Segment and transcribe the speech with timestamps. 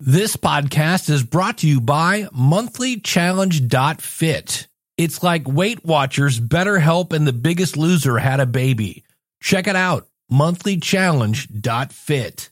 [0.00, 4.68] This podcast is brought to you by monthlychallenge.fit.
[4.96, 9.02] It's like Weight Watchers, BetterHelp, and The Biggest Loser had a baby.
[9.42, 12.50] Check it out, monthlychallenge.fit.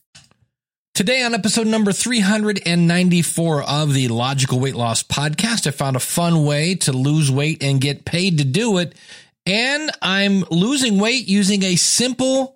[0.93, 6.45] Today on episode number 394 of the Logical Weight Loss Podcast, I found a fun
[6.45, 8.97] way to lose weight and get paid to do it.
[9.47, 12.56] And I'm losing weight using a simple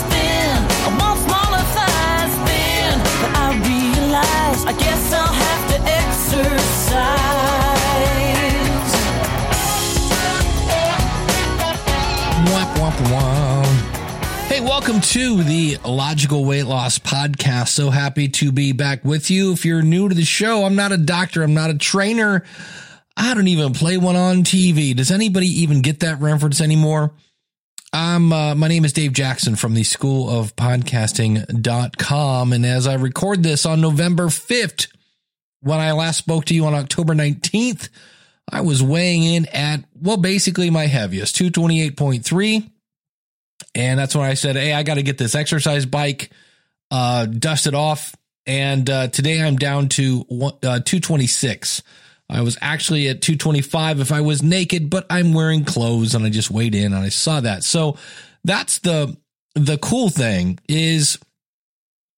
[4.65, 7.41] I guess I'll have to exercise.
[14.51, 17.69] Hey, welcome to the Logical Weight Loss Podcast.
[17.69, 19.53] So happy to be back with you.
[19.53, 22.43] If you're new to the show, I'm not a doctor, I'm not a trainer.
[23.15, 24.93] I don't even play one on TV.
[24.93, 27.13] Does anybody even get that reference anymore?
[27.93, 32.53] I'm uh, my name is Dave Jackson from the School of Podcasting.com.
[32.53, 34.87] And as I record this on November 5th,
[35.59, 37.89] when I last spoke to you on October 19th,
[38.49, 42.69] I was weighing in at, well, basically my heaviest, 228.3.
[43.75, 46.31] And that's when I said, Hey, I got to get this exercise bike,
[46.91, 48.15] uh, dusted off.
[48.45, 51.83] And, uh, today I'm down to one- uh, 226.
[52.31, 56.29] I was actually at 225 if I was naked, but I'm wearing clothes and I
[56.29, 57.63] just weighed in and I saw that.
[57.63, 57.97] So
[58.43, 59.17] that's the,
[59.53, 61.19] the cool thing is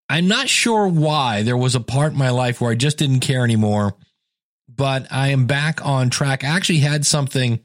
[0.07, 3.21] I'm not sure why there was a part in my life where I just didn't
[3.21, 3.95] care anymore,
[4.69, 6.43] but I am back on track.
[6.43, 7.59] I actually had something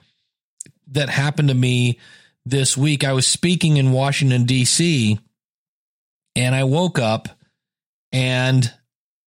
[0.93, 1.99] that happened to me
[2.47, 3.05] this week.
[3.05, 5.19] I was speaking in Washington, D.C.,
[6.35, 7.29] and I woke up
[8.13, 8.73] and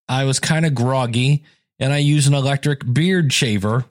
[0.07, 1.43] I was kind of groggy,
[1.81, 3.84] and I use an electric beard shaver.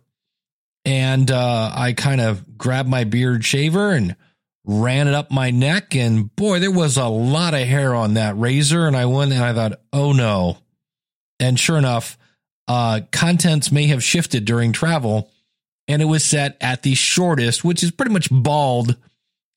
[0.86, 4.16] And uh, I kind of grabbed my beard shaver and
[4.64, 5.94] ran it up my neck.
[5.94, 8.86] And boy, there was a lot of hair on that razor.
[8.86, 10.56] And I went and I thought, oh no.
[11.40, 12.16] And sure enough,
[12.68, 15.30] uh, contents may have shifted during travel.
[15.88, 18.96] And it was set at the shortest, which is pretty much bald.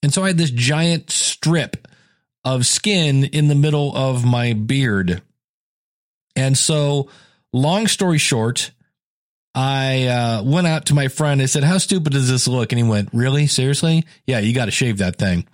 [0.02, 1.88] And so I had this giant strip
[2.44, 5.22] of skin in the middle of my beard.
[6.36, 7.10] And so,
[7.53, 8.72] long story short,
[9.56, 11.41] I uh, went out to my friend.
[11.41, 12.72] I said, How stupid does this look?
[12.72, 13.47] And he went, Really?
[13.47, 14.06] Seriously?
[14.25, 15.47] Yeah, you got to shave that thing.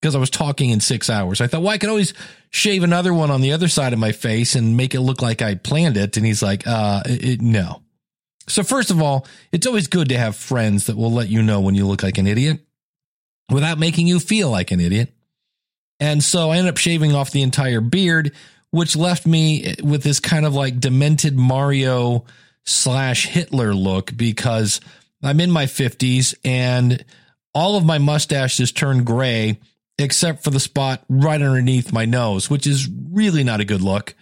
[0.00, 1.40] Because I was talking in six hours.
[1.40, 2.12] I thought, Well, I could always
[2.50, 5.42] shave another one on the other side of my face and make it look like
[5.42, 6.16] I planned it.
[6.16, 7.82] And he's like, uh, it, No.
[8.48, 11.60] So, first of all, it's always good to have friends that will let you know
[11.60, 12.60] when you look like an idiot
[13.50, 15.12] without making you feel like an idiot.
[15.98, 18.32] And so I ended up shaving off the entire beard,
[18.70, 22.24] which left me with this kind of like demented Mario
[22.64, 24.80] slash Hitler look because
[25.22, 27.04] I'm in my 50s and
[27.54, 29.58] all of my mustache has turned gray
[29.98, 34.14] except for the spot right underneath my nose, which is really not a good look.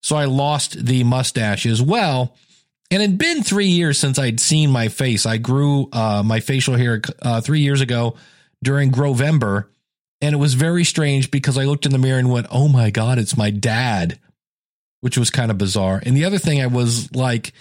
[0.00, 2.34] So I lost the mustache as well.
[2.90, 5.26] And it had been three years since I'd seen my face.
[5.26, 8.16] I grew uh, my facial hair uh, three years ago
[8.62, 9.66] during Grovember.
[10.20, 12.90] And it was very strange because I looked in the mirror and went, oh my
[12.90, 14.18] God, it's my dad,
[15.00, 16.02] which was kind of bizarre.
[16.04, 17.52] And the other thing I was like,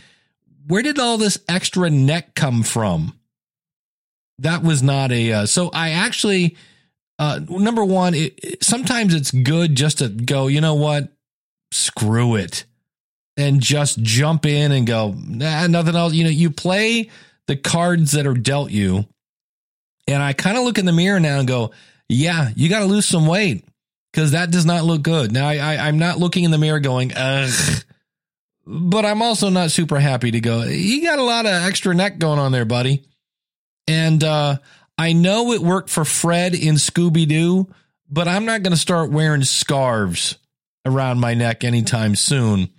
[0.65, 3.17] where did all this extra neck come from?
[4.39, 6.57] That was not a, uh, so I actually,
[7.19, 11.09] uh, number one, it, it- sometimes it's good just to go, you know what?
[11.71, 12.65] Screw it.
[13.39, 16.13] And just jump in and go, nah, nothing else.
[16.13, 17.11] You know, you play
[17.45, 19.05] the cards that are dealt you.
[20.07, 21.69] And I kind of look in the mirror now and go,
[22.09, 23.65] yeah, you got to lose some weight
[24.11, 25.31] because that does not look good.
[25.31, 27.83] Now, I, I, I'm not looking in the mirror going, ugh,
[28.65, 32.17] but I'm also not super happy to go, you got a lot of extra neck
[32.17, 33.03] going on there, buddy.
[33.87, 34.57] And uh,
[34.97, 37.67] I know it worked for Fred in Scooby Doo,
[38.09, 40.37] but I'm not going to start wearing scarves
[40.85, 42.69] around my neck anytime soon.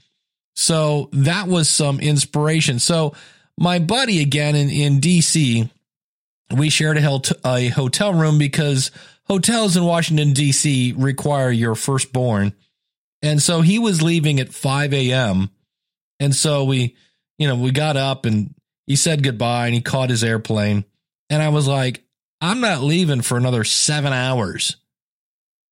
[0.56, 2.78] So that was some inspiration.
[2.78, 3.14] So
[3.56, 5.70] my buddy again in, in DC,
[6.56, 8.90] we shared a hotel room because
[9.28, 10.94] hotels in Washington, D.C.
[10.96, 12.54] require your firstborn.
[13.22, 15.50] And so he was leaving at 5 a.m.
[16.20, 16.96] And so we,
[17.38, 18.54] you know, we got up and
[18.86, 20.84] he said goodbye and he caught his airplane.
[21.30, 22.04] And I was like,
[22.40, 24.76] I'm not leaving for another seven hours.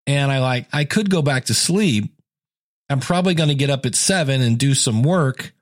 [0.07, 2.13] And I like, I could go back to sleep.
[2.89, 5.53] I'm probably going to get up at seven and do some work.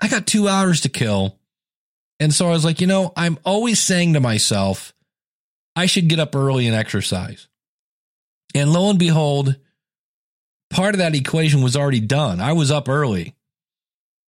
[0.00, 1.38] I got two hours to kill.
[2.20, 4.91] And so I was like, you know, I'm always saying to myself,
[5.74, 7.48] I should get up early and exercise.
[8.54, 9.56] And lo and behold,
[10.70, 12.40] part of that equation was already done.
[12.40, 13.34] I was up early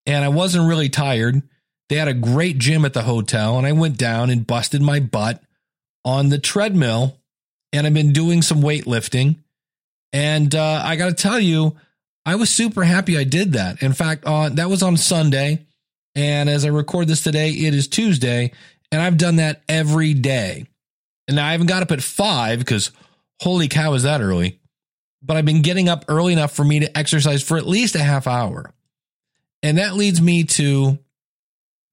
[0.06, 1.42] and I wasn't really tired.
[1.88, 5.00] They had a great gym at the hotel, and I went down and busted my
[5.00, 5.42] butt
[6.04, 7.18] on the treadmill.
[7.72, 9.36] And I've been doing some weightlifting.
[10.12, 11.76] And uh, I got to tell you,
[12.24, 13.82] I was super happy I did that.
[13.82, 15.66] In fact, uh, that was on Sunday.
[16.14, 18.52] And as I record this today, it is Tuesday.
[18.92, 20.66] And I've done that every day.
[21.28, 22.90] And I haven't got up at five because
[23.40, 24.60] holy cow, is that early?
[25.22, 28.02] But I've been getting up early enough for me to exercise for at least a
[28.02, 28.70] half hour.
[29.62, 30.98] And that leads me to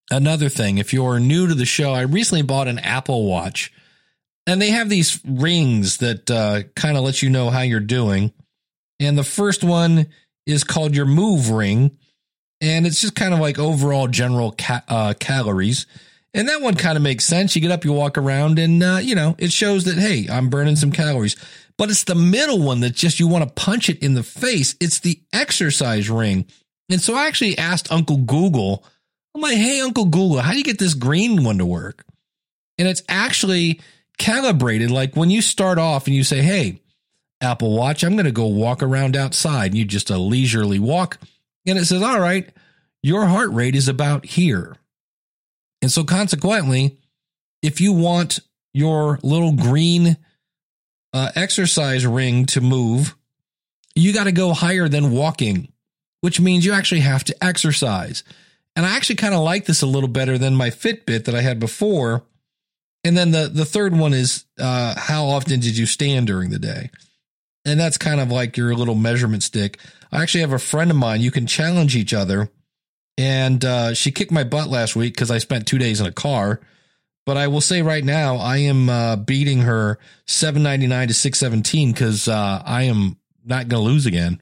[0.09, 0.77] another thing.
[0.77, 3.71] If you're new to the show, I recently bought an Apple Watch
[4.47, 8.33] and they have these rings that uh, kind of let you know how you're doing.
[8.99, 10.07] And the first one
[10.45, 11.97] is called your move ring.
[12.59, 15.85] And it's just kind of like overall general ca- uh, calories.
[16.33, 17.55] And that one kind of makes sense.
[17.55, 20.49] You get up, you walk around, and, uh, you know, it shows that, hey, I'm
[20.49, 21.35] burning some calories.
[21.77, 24.75] But it's the middle one that just you want to punch it in the face.
[24.79, 26.45] It's the exercise ring.
[26.89, 28.85] And so I actually asked Uncle Google,
[29.33, 32.05] I'm like, hey, Uncle Google, how do you get this green one to work?
[32.77, 33.81] And it's actually
[34.17, 34.91] calibrated.
[34.91, 36.81] Like when you start off and you say, hey,
[37.41, 39.71] Apple Watch, I'm going to go walk around outside.
[39.71, 41.17] And you just a leisurely walk.
[41.65, 42.49] And it says, all right,
[43.01, 44.75] your heart rate is about here.
[45.81, 46.97] And so consequently,
[47.61, 48.39] if you want
[48.73, 50.17] your little green
[51.13, 53.15] uh, exercise ring to move,
[53.95, 55.71] you got to go higher than walking,
[56.21, 58.23] which means you actually have to exercise.
[58.75, 61.41] And I actually kind of like this a little better than my Fitbit that I
[61.41, 62.23] had before.
[63.03, 66.59] And then the the third one is uh, how often did you stand during the
[66.59, 66.91] day?
[67.65, 69.77] And that's kind of like your little measurement stick.
[70.11, 71.21] I actually have a friend of mine.
[71.21, 72.49] You can challenge each other.
[73.21, 76.11] And uh, she kicked my butt last week because I spent two days in a
[76.11, 76.59] car.
[77.23, 82.27] But I will say right now, I am uh, beating her 799 to 617 because
[82.27, 84.41] uh, I am not going to lose again.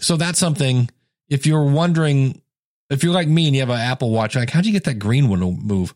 [0.00, 0.90] So that's something.
[1.28, 2.42] If you're wondering,
[2.90, 4.98] if you're like me and you have an Apple Watch, like how'd you get that
[4.98, 5.94] green one to move?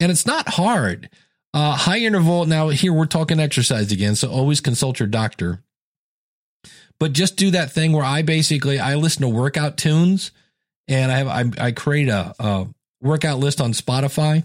[0.00, 1.08] And it's not hard.
[1.54, 2.44] Uh, high interval.
[2.44, 5.64] Now here we're talking exercise again, so always consult your doctor.
[7.00, 10.30] But just do that thing where I basically I listen to workout tunes,
[10.88, 12.66] and I have I, I create a, a
[13.00, 14.44] workout list on Spotify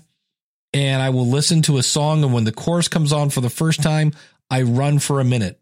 [0.73, 2.23] and I will listen to a song.
[2.23, 4.13] And when the chorus comes on for the first time,
[4.49, 5.59] I run for a minute,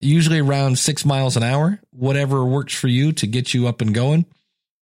[0.00, 3.94] usually around six miles an hour, whatever works for you to get you up and
[3.94, 4.26] going.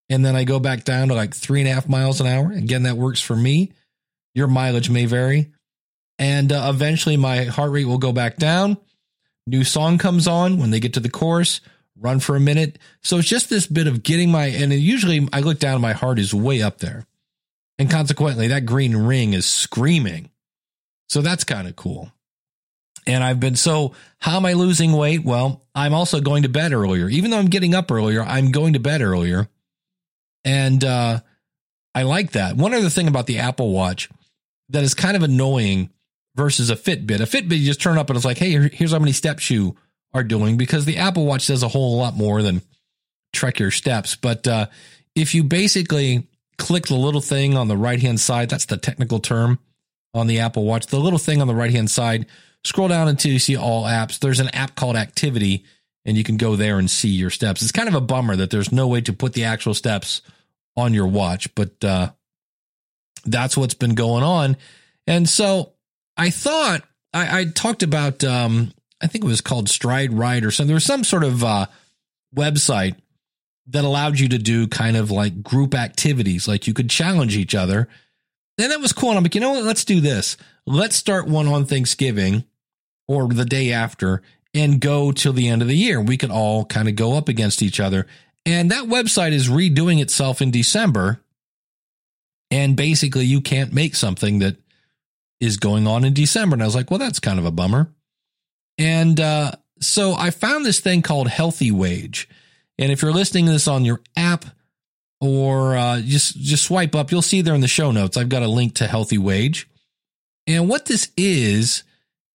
[0.09, 2.53] And then I go back down to like three and a half miles an hour.
[2.53, 3.73] Again, that works for me.
[4.35, 5.53] Your mileage may vary.
[6.19, 8.79] And uh, eventually my heart rate will go back down.
[9.49, 10.59] New song comes on.
[10.59, 11.61] When they get to the chorus,
[11.99, 12.79] run for a minute.
[13.03, 16.19] So it's just this bit of getting my, and usually I look down, my heart
[16.19, 17.07] is way up there.
[17.79, 20.31] And consequently, that green ring is screaming.
[21.09, 22.11] So that's kind of cool.
[23.07, 25.25] And I've been so, how am I losing weight?
[25.25, 27.09] Well, I'm also going to bed earlier.
[27.09, 29.49] Even though I'm getting up earlier, I'm going to bed earlier.
[30.45, 31.21] And uh,
[31.95, 32.57] I like that.
[32.57, 34.09] One other thing about the Apple Watch
[34.71, 35.91] that is kind of annoying
[36.35, 37.21] versus a Fitbit.
[37.21, 39.77] A Fitbit, you just turn up and it's like, hey, here's how many steps you
[40.15, 42.63] are doing because the Apple Watch does a whole lot more than
[43.33, 44.17] track your steps.
[44.17, 44.67] But uh,
[45.15, 46.27] if you basically
[46.59, 48.49] click the little thing on the right hand side.
[48.49, 49.59] That's the technical term
[50.15, 50.87] on the Apple Watch.
[50.87, 52.27] The little thing on the right hand side,
[52.65, 54.19] scroll down until you see all apps.
[54.19, 55.65] There's an app called Activity,
[56.05, 57.63] and you can go there and see your steps.
[57.63, 60.23] It's kind of a bummer that there's no way to put the actual steps
[60.77, 62.11] on your watch, but uh,
[63.25, 64.57] that's what's been going on.
[65.07, 65.73] And so
[66.17, 66.83] I thought
[67.15, 70.69] I, talked about, um, I think it was called Stride Ride or something.
[70.69, 71.67] There was some sort of uh,
[72.35, 72.97] website
[73.69, 77.55] that allowed you to do kind of like group activities, like you could challenge each
[77.55, 77.89] other.
[78.59, 79.11] And that was cool.
[79.11, 79.65] And I'm like, you know what?
[79.65, 80.37] Let's do this.
[80.67, 82.45] Let's start one on Thanksgiving
[83.09, 84.23] or the day after
[84.55, 86.01] and go till the end of the year.
[86.01, 88.07] We could all kind of go up against each other.
[88.47, 91.21] And that website is redoing itself in December.
[92.51, 94.57] And basically, you can't make something that
[95.41, 96.55] is going on in December.
[96.55, 97.93] And I was like, well, that's kind of a bummer.
[98.79, 102.29] And uh, so I found this thing called Healthy Wage.
[102.79, 104.45] And if you're listening to this on your app,
[105.21, 107.11] or uh, just just swipe up.
[107.11, 108.17] You'll see there in the show notes.
[108.17, 109.69] I've got a link to Healthy Wage,
[110.47, 111.85] and what this is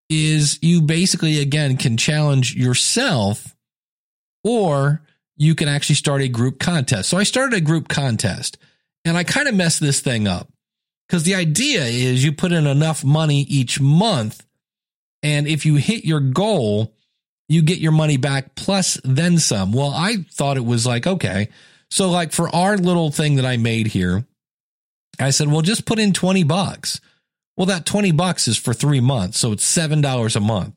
[0.10, 3.56] is you basically again can challenge yourself,
[4.44, 5.02] or
[5.38, 7.10] you can actually start a group contest.
[7.10, 8.58] So I started a group contest,
[9.06, 10.52] and I kind of messed this thing up
[11.08, 14.46] because the idea is you put in enough money each month,
[15.24, 16.94] and if you hit your goal,
[17.48, 19.72] you get your money back plus then some.
[19.74, 21.50] Well, I thought it was like okay
[21.92, 24.25] so like for our little thing that I made here,
[25.20, 27.01] I said, well, just put in 20 bucks.
[27.58, 29.38] Well, that 20 bucks is for three months.
[29.38, 30.74] So it's $7 a month.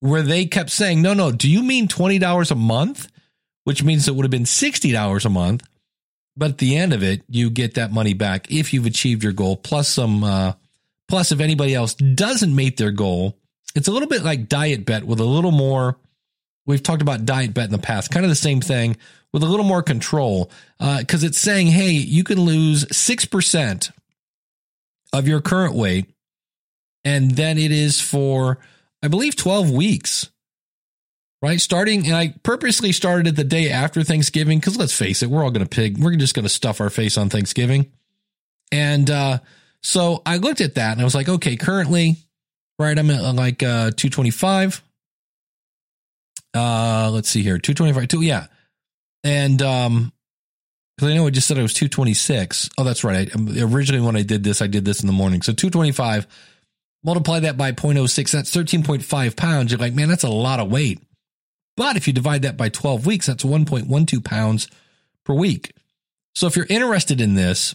[0.00, 3.08] Where they kept saying, no, no, do you mean $20 a month?
[3.62, 5.62] Which means it would have been $60 a month.
[6.36, 9.32] But at the end of it, you get that money back if you've achieved your
[9.32, 10.54] goal, plus some, uh,
[11.06, 13.38] plus if anybody else doesn't meet their goal.
[13.74, 15.98] It's a little bit like Diet Bet with a little more.
[16.66, 18.96] We've talked about Diet Bet in the past, kind of the same thing
[19.32, 23.90] with a little more control because uh, it's saying, hey, you can lose 6%
[25.12, 26.10] of your current weight.
[27.04, 28.58] And then it is for,
[29.02, 30.30] I believe, 12 weeks,
[31.40, 31.60] right?
[31.60, 35.42] Starting, and I purposely started it the day after Thanksgiving because let's face it, we're
[35.42, 35.98] all going to pig.
[35.98, 37.90] We're just going to stuff our face on Thanksgiving.
[38.70, 39.38] And uh,
[39.82, 42.18] so I looked at that and I was like, okay, currently,
[42.78, 44.82] right, I'm at like uh, 225.
[46.54, 48.46] Uh, let's see here, 225, two, yeah.
[49.24, 50.12] And um,
[50.96, 52.70] because I know I just said it was 226.
[52.78, 53.28] Oh, that's right.
[53.28, 55.42] I, um, originally, when I did this, I did this in the morning.
[55.42, 56.26] So 225,
[57.02, 59.72] multiply that by 0.06, that's 13.5 pounds.
[59.72, 61.00] You're like, man, that's a lot of weight.
[61.76, 64.68] But if you divide that by 12 weeks, that's 1.12 pounds
[65.24, 65.72] per week.
[66.34, 67.74] So if you're interested in this,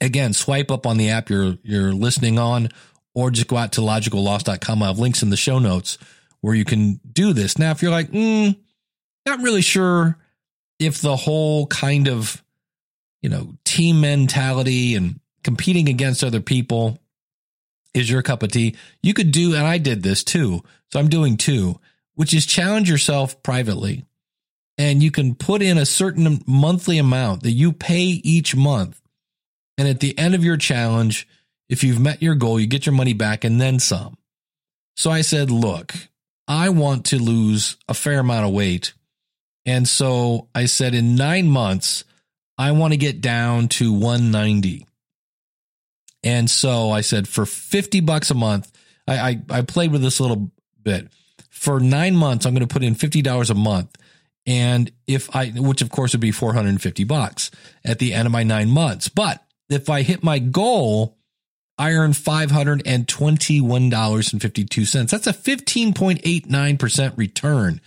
[0.00, 2.68] again, swipe up on the app you're you're listening on,
[3.18, 4.80] or just go out to logicalloss.com.
[4.80, 5.98] I have links in the show notes
[6.40, 7.58] where you can do this.
[7.58, 8.56] Now, if you're like, mm,
[9.26, 10.16] not really sure
[10.78, 12.40] if the whole kind of,
[13.20, 17.00] you know, team mentality and competing against other people
[17.92, 20.62] is your cup of tea, you could do, and I did this too.
[20.92, 21.80] So I'm doing two,
[22.14, 24.04] which is challenge yourself privately.
[24.80, 29.02] And you can put in a certain monthly amount that you pay each month.
[29.76, 31.26] And at the end of your challenge,
[31.68, 34.16] if you've met your goal, you get your money back and then some.
[34.96, 35.94] So I said, look,
[36.46, 38.92] I want to lose a fair amount of weight
[39.68, 42.04] and so I said, in nine months,
[42.56, 44.86] I want to get down to 190.
[46.24, 48.72] And so I said, for 50 bucks a month,
[49.06, 50.50] I, I, I played with this a little
[50.82, 51.08] bit.
[51.50, 53.94] For nine months, I'm going to put in $50 a month.
[54.46, 57.50] And if I, which of course would be 450 bucks
[57.84, 59.10] at the end of my nine months.
[59.10, 61.17] But if I hit my goal,
[61.78, 65.10] I earn $521.52.
[65.10, 67.80] That's a 15.89% return.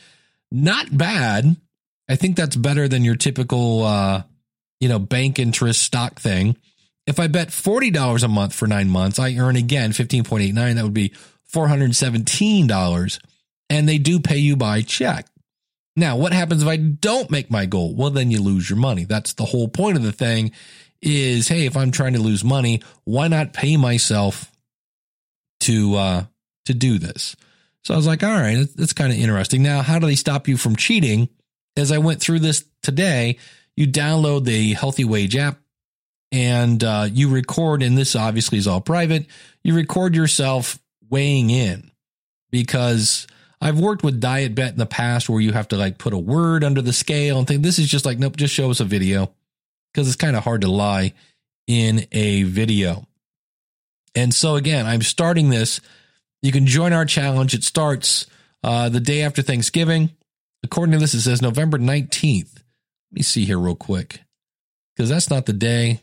[0.52, 1.56] Not bad
[2.12, 4.24] I think that's better than your typical, uh,
[4.82, 6.58] you know, bank interest stock thing.
[7.08, 10.76] If I bet $40 a month for nine months, I earn again 15.89.
[10.76, 11.14] That would be
[11.54, 13.20] $417.
[13.70, 15.28] And they do pay you by check.
[15.96, 17.96] Now, what happens if I don't make my goal?
[17.96, 19.06] Well, then you lose your money.
[19.06, 20.52] That's the whole point of the thing
[21.02, 24.52] is, hey, if I'm trying to lose money, why not pay myself
[25.62, 26.24] to, uh,
[26.66, 27.36] to do this?
[27.84, 29.64] So I was like, all right, that's kind of interesting.
[29.64, 31.30] Now, how do they stop you from cheating?
[31.78, 33.38] as I went through this today,
[33.76, 35.60] you download the Healthy Wage app
[36.32, 39.26] and uh, you record, and this obviously is all private.
[39.64, 40.80] You record yourself
[41.10, 41.92] weighing in
[42.52, 43.28] because
[43.60, 46.18] I've worked with Diet Bet in the past where you have to like put a
[46.18, 48.86] word under the scale and think this is just like, nope, just show us a
[48.86, 49.34] video
[49.94, 51.14] because it's kind of hard to lie
[51.68, 53.06] in a video.
[54.16, 55.80] And so again, I'm starting this.
[56.42, 57.54] You can join our challenge.
[57.54, 58.26] It starts
[58.64, 60.12] uh, the day after Thanksgiving.
[60.64, 62.56] According to this, it says November 19th.
[62.56, 62.64] Let
[63.12, 64.22] me see here real quick
[64.96, 66.02] because that's not the day.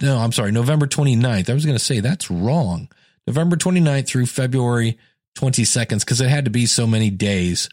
[0.00, 1.50] No, I'm sorry, November 29th.
[1.50, 2.88] I was going to say that's wrong.
[3.26, 4.98] November 29th through February
[5.38, 7.68] 22nd because it had to be so many days.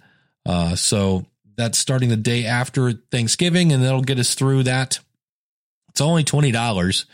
[0.45, 1.25] Uh, so
[1.57, 4.99] that's starting the day after Thanksgiving, and that'll get us through that.
[5.89, 7.05] It's only $20.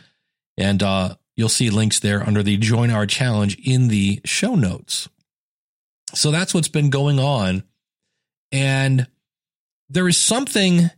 [0.57, 5.09] And uh, you'll see links there under the Join Our Challenge in the show notes.
[6.13, 7.63] So that's what's been going on
[8.53, 9.07] and
[9.89, 10.89] there is something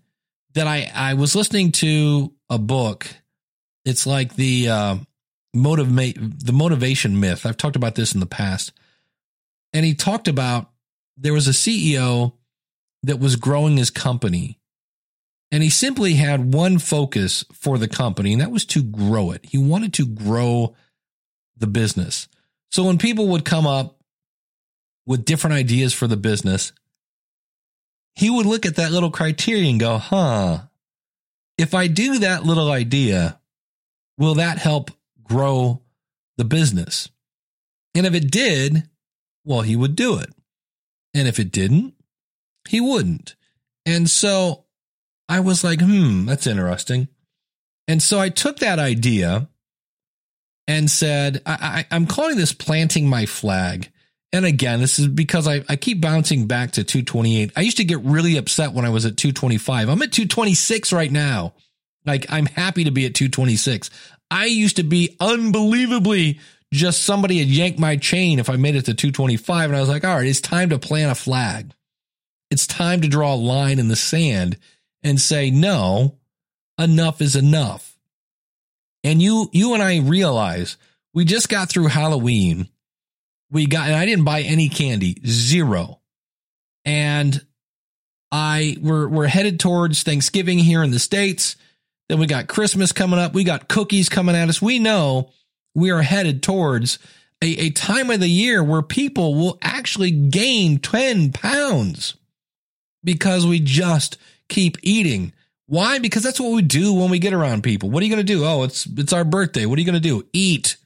[0.53, 3.07] that I, I was listening to a book.
[3.85, 4.97] It's like the uh,
[5.53, 7.45] motivate the motivation myth.
[7.45, 8.73] I've talked about this in the past,
[9.73, 10.69] and he talked about
[11.17, 12.33] there was a CEO
[13.05, 14.59] that was growing his company,
[15.51, 19.45] and he simply had one focus for the company, and that was to grow it.
[19.45, 20.75] He wanted to grow
[21.57, 22.27] the business.
[22.71, 23.99] So when people would come up
[25.05, 26.73] with different ideas for the business,
[28.15, 30.63] he would look at that little criteria and go, huh,
[31.57, 33.39] if I do that little idea,
[34.17, 34.91] will that help
[35.23, 35.81] grow
[36.37, 37.09] the business?
[37.93, 38.89] And if it did,
[39.43, 40.29] well, he would do it.
[41.13, 41.93] And if it didn't,
[42.67, 43.35] he wouldn't.
[43.85, 44.65] And so
[45.29, 47.07] I was like, hmm, that's interesting.
[47.87, 49.47] And so I took that idea
[50.67, 53.91] and said, I, am calling this planting my flag.
[54.33, 57.51] And again, this is because I, I keep bouncing back to 228.
[57.55, 59.87] I used to get really upset when I was at 225.
[59.87, 61.53] I'm at 226 right now.
[62.05, 63.89] Like, I'm happy to be at 226.
[64.29, 66.39] I used to be unbelievably
[66.73, 69.69] just somebody had yanked my chain if I made it to 225.
[69.69, 71.71] And I was like, all right, it's time to plant a flag.
[72.49, 74.57] It's time to draw a line in the sand
[75.03, 76.17] and say, no,
[76.79, 77.97] enough is enough.
[79.03, 80.77] And you, you and I realize
[81.13, 82.67] we just got through Halloween.
[83.51, 86.01] We got, and I didn't buy any candy, zero.
[86.83, 87.45] And
[88.31, 91.55] I, we're, we're headed towards Thanksgiving here in the States.
[92.09, 93.33] Then we got Christmas coming up.
[93.33, 94.61] We got cookies coming at us.
[94.61, 95.31] We know
[95.73, 96.99] we are headed towards
[97.41, 102.15] a, a time of the year where people will actually gain 10 pounds
[103.05, 104.17] because we just
[104.49, 105.33] keep eating.
[105.67, 105.99] Why?
[105.99, 107.89] Because that's what we do when we get around people.
[107.89, 108.45] What are you going to do?
[108.45, 109.65] Oh, it's it's our birthday.
[109.65, 110.25] What are you going to do?
[110.33, 110.77] Eat.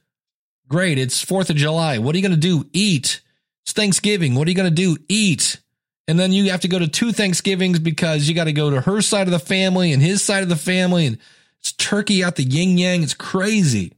[0.68, 0.98] Great.
[0.98, 1.98] It's 4th of July.
[1.98, 2.68] What are you going to do?
[2.72, 3.20] Eat.
[3.64, 4.36] It's Thanksgiving.
[4.36, 4.96] What are you going to do?
[5.08, 5.60] Eat.
[6.08, 8.80] And then you have to go to two Thanksgivings because you got to go to
[8.80, 11.18] her side of the family and his side of the family and
[11.60, 13.02] it's turkey out the yin yang.
[13.02, 13.92] It's crazy.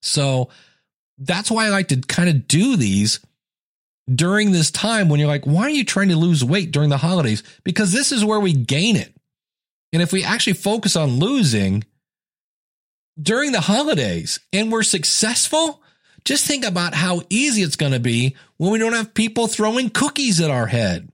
[0.00, 0.48] So
[1.18, 3.20] that's why I like to kind of do these
[4.12, 6.96] during this time when you're like, why are you trying to lose weight during the
[6.96, 7.42] holidays?
[7.64, 9.12] Because this is where we gain it.
[9.92, 11.84] And if we actually focus on losing
[13.20, 15.82] during the holidays and we're successful,
[16.24, 19.90] just think about how easy it's going to be when we don't have people throwing
[19.90, 21.08] cookies at our head.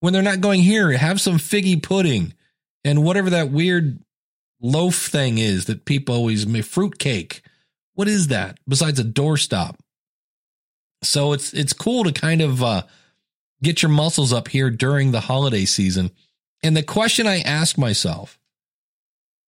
[0.00, 2.34] When they're not going here, have some figgy pudding
[2.84, 3.98] and whatever that weird
[4.62, 7.42] loaf thing is that people always make fruit cake.
[7.94, 9.76] What is that besides a doorstop?
[11.02, 12.82] So it's it's cool to kind of uh,
[13.62, 16.10] get your muscles up here during the holiday season.
[16.62, 18.38] And the question I ask myself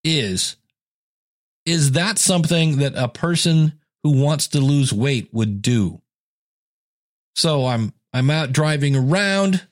[0.05, 0.57] is
[1.65, 6.01] is that something that a person who wants to lose weight would do?
[7.37, 9.67] So I'm I'm out driving around,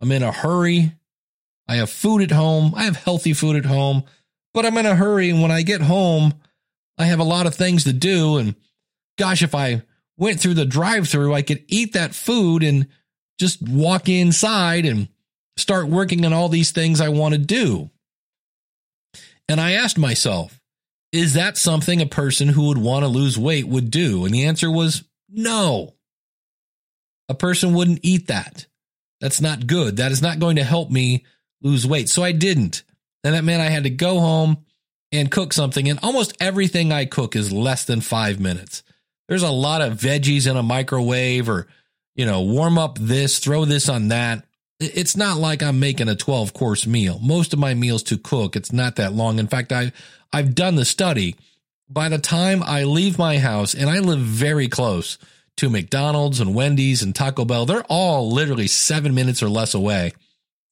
[0.00, 0.92] I'm in a hurry.
[1.68, 2.74] I have food at home.
[2.76, 4.04] I have healthy food at home,
[4.54, 6.34] but I'm in a hurry and when I get home,
[6.96, 8.54] I have a lot of things to do and
[9.18, 9.82] gosh if I
[10.18, 12.86] went through the drive through, I could eat that food and
[13.38, 15.08] just walk inside and
[15.56, 17.90] start working on all these things I want to do.
[19.48, 20.60] And I asked myself,
[21.12, 24.24] is that something a person who would want to lose weight would do?
[24.24, 25.94] And the answer was no.
[27.28, 28.66] A person wouldn't eat that.
[29.20, 29.96] That's not good.
[29.96, 31.24] That is not going to help me
[31.62, 32.08] lose weight.
[32.08, 32.82] So I didn't.
[33.24, 34.58] And that meant I had to go home
[35.10, 35.88] and cook something.
[35.88, 38.82] And almost everything I cook is less than five minutes.
[39.28, 41.66] There's a lot of veggies in a microwave or,
[42.14, 44.44] you know, warm up this, throw this on that.
[44.78, 47.18] It's not like I'm making a 12 course meal.
[47.20, 49.38] Most of my meals to cook, it's not that long.
[49.38, 49.92] In fact, I,
[50.32, 51.36] I've done the study.
[51.88, 55.18] By the time I leave my house, and I live very close
[55.56, 60.12] to McDonald's and Wendy's and Taco Bell, they're all literally seven minutes or less away.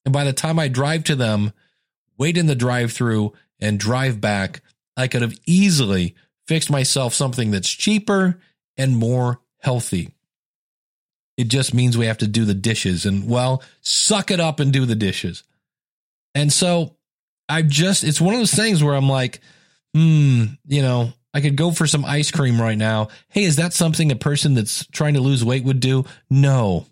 [0.03, 1.51] And by the time I drive to them,
[2.17, 4.61] wait in the drive through and drive back,
[4.95, 6.15] I could have easily
[6.47, 8.39] fixed myself something that's cheaper
[8.77, 10.11] and more healthy.
[11.37, 14.71] It just means we have to do the dishes and well, suck it up and
[14.71, 15.43] do the dishes.
[16.33, 16.95] And so
[17.49, 19.41] I've just, it's one of those things where I'm like,
[19.93, 23.09] hmm, you know, I could go for some ice cream right now.
[23.29, 26.05] Hey, is that something a person that's trying to lose weight would do?
[26.29, 26.85] No,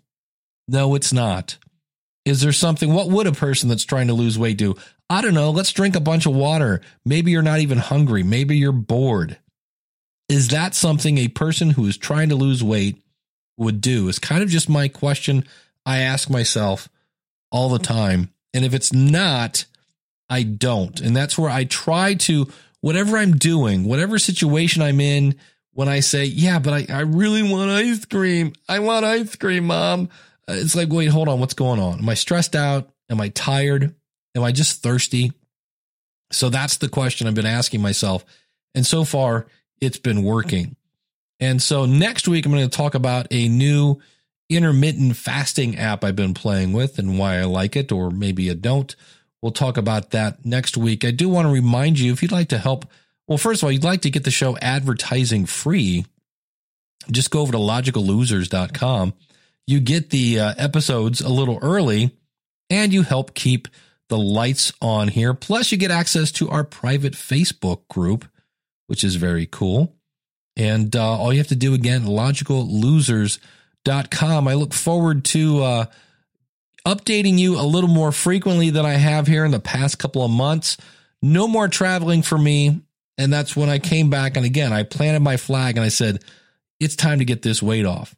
[0.68, 1.56] no, it's not.
[2.24, 4.76] Is there something, what would a person that's trying to lose weight do?
[5.08, 5.50] I don't know.
[5.50, 6.80] Let's drink a bunch of water.
[7.04, 8.22] Maybe you're not even hungry.
[8.22, 9.38] Maybe you're bored.
[10.34, 13.00] Is that something a person who is trying to lose weight
[13.56, 14.08] would do?
[14.08, 15.44] Is kind of just my question
[15.86, 16.88] I ask myself
[17.52, 18.30] all the time.
[18.52, 19.64] And if it's not,
[20.28, 20.98] I don't.
[20.98, 22.48] And that's where I try to,
[22.80, 25.36] whatever I'm doing, whatever situation I'm in,
[25.70, 28.54] when I say, yeah, but I, I really want ice cream.
[28.68, 30.08] I want ice cream, mom.
[30.48, 31.38] Uh, it's like, wait, hold on.
[31.38, 32.00] What's going on?
[32.00, 32.90] Am I stressed out?
[33.08, 33.94] Am I tired?
[34.34, 35.32] Am I just thirsty?
[36.32, 38.24] So that's the question I've been asking myself.
[38.74, 39.46] And so far,
[39.84, 40.76] it's been working.
[41.40, 44.00] And so next week, I'm going to talk about a new
[44.48, 48.54] intermittent fasting app I've been playing with and why I like it, or maybe I
[48.54, 48.94] don't.
[49.42, 51.04] We'll talk about that next week.
[51.04, 52.86] I do want to remind you if you'd like to help,
[53.26, 56.06] well, first of all, you'd like to get the show advertising free,
[57.10, 59.14] just go over to logicallosers.com.
[59.66, 62.16] You get the uh, episodes a little early
[62.70, 63.68] and you help keep
[64.08, 65.34] the lights on here.
[65.34, 68.26] Plus, you get access to our private Facebook group,
[68.86, 69.94] which is very cool.
[70.56, 74.48] And uh, all you have to do again, logicallosers.com.
[74.48, 75.84] I look forward to uh,
[76.86, 80.30] updating you a little more frequently than I have here in the past couple of
[80.30, 80.76] months.
[81.20, 82.80] No more traveling for me.
[83.16, 84.36] And that's when I came back.
[84.36, 86.24] And again, I planted my flag and I said,
[86.80, 88.14] it's time to get this weight off.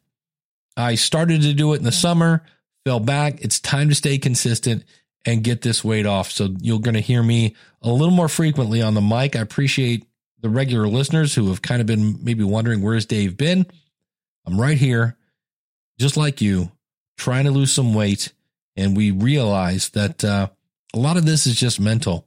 [0.75, 2.43] I started to do it in the summer,
[2.85, 3.41] fell back.
[3.41, 4.83] It's time to stay consistent
[5.25, 6.31] and get this weight off.
[6.31, 9.35] So you're going to hear me a little more frequently on the mic.
[9.35, 10.06] I appreciate
[10.39, 13.65] the regular listeners who have kind of been maybe wondering where's Dave been.
[14.45, 15.17] I'm right here,
[15.99, 16.71] just like you,
[17.17, 18.31] trying to lose some weight.
[18.75, 20.49] And we realized that uh,
[20.93, 22.25] a lot of this is just mental.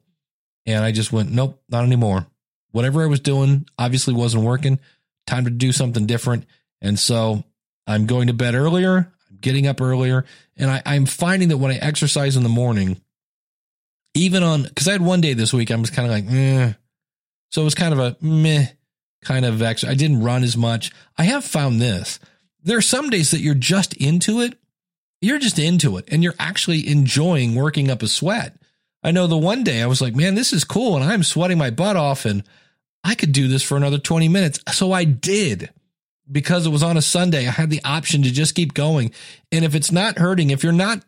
[0.66, 2.26] And I just went, nope, not anymore.
[2.72, 4.78] Whatever I was doing obviously wasn't working.
[5.26, 6.44] Time to do something different.
[6.82, 7.44] And so
[7.86, 9.12] I'm going to bed earlier.
[9.30, 10.24] I'm getting up earlier.
[10.56, 13.00] And I, I'm finding that when I exercise in the morning,
[14.14, 16.72] even on, because I had one day this week, I was kind of like, eh.
[17.50, 18.66] So it was kind of a meh
[19.22, 19.90] kind of exercise.
[19.90, 20.90] I didn't run as much.
[21.18, 22.18] I have found this.
[22.62, 24.58] There are some days that you're just into it.
[25.20, 28.56] You're just into it and you're actually enjoying working up a sweat.
[29.02, 30.96] I know the one day I was like, man, this is cool.
[30.96, 32.42] And I'm sweating my butt off and
[33.04, 34.60] I could do this for another 20 minutes.
[34.72, 35.70] So I did
[36.30, 37.46] because it was on a Sunday.
[37.46, 39.12] I had the option to just keep going.
[39.52, 41.04] And if it's not hurting, if you're not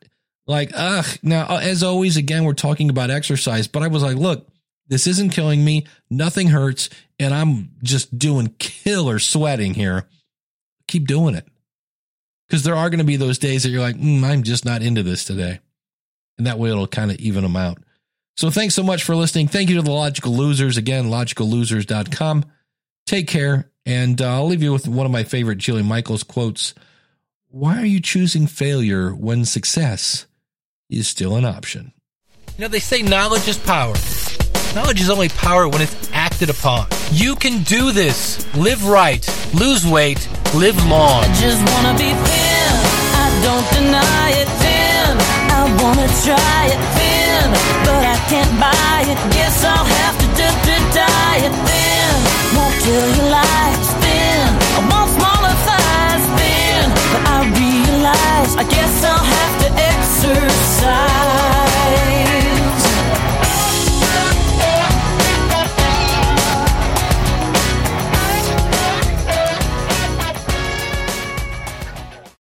[0.47, 4.17] like, ugh, now, uh, as always, again, we're talking about exercise, but I was like,
[4.17, 4.49] look,
[4.93, 5.87] this isn't killing me.
[6.11, 6.91] Nothing hurts.
[7.19, 10.07] And I'm just doing killer sweating here.
[10.87, 11.49] Keep doing it.
[12.47, 14.83] Because there are going to be those days that you're like, mm, I'm just not
[14.83, 15.61] into this today.
[16.37, 17.79] And that way it'll kind of even them out.
[18.37, 19.49] So thanks so much for listening.
[19.49, 20.77] Thank you to the Logical Losers.
[20.77, 22.45] Again, logicallosers.com.
[23.07, 23.71] Take care.
[23.87, 26.75] And uh, I'll leave you with one of my favorite Jillian Michaels quotes.
[27.49, 30.27] Why are you choosing failure when success
[30.91, 31.95] is still an option?
[32.59, 33.95] You know, they say knowledge is power.
[34.75, 36.87] Knowledge is only power when it's acted upon.
[37.13, 38.41] You can do this.
[38.57, 39.21] Live right,
[39.53, 41.25] lose weight, live long.
[41.25, 42.73] I just wanna be thin.
[43.21, 45.13] I don't deny it thin.
[45.53, 47.53] I wanna try it thin,
[47.85, 49.19] but I can't buy it.
[49.37, 51.07] Guess I'll have to to
[51.69, 52.15] thin.
[52.57, 52.77] Won't
[54.01, 54.43] thin.
[54.73, 61.52] I want smaller thighs thin, but I realize I guess I'll have to exercise.